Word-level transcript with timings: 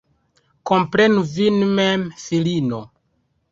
Komprenu 0.71 1.21
vin 1.35 1.61
mem, 1.81 2.09
filino. 2.25 2.83